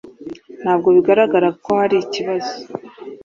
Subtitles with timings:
[0.61, 2.53] Ntabwo bigaragara ko hari ikibazo.